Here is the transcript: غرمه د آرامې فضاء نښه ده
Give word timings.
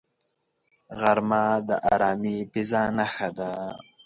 غرمه 0.99 1.43
د 1.67 1.69
آرامې 1.91 2.37
فضاء 2.51 2.87
نښه 2.97 3.29
ده 3.37 3.49